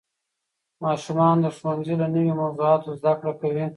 [0.83, 3.65] ماشومان د ښوونځي له نوې موضوعاتو زده کړه کوي